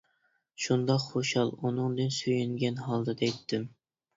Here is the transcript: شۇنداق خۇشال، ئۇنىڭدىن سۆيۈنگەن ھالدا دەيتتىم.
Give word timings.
شۇنداق 0.65 1.03
خۇشال، 1.09 1.53
ئۇنىڭدىن 1.57 2.09
سۆيۈنگەن 2.17 2.83
ھالدا 2.87 3.17
دەيتتىم. 3.21 3.71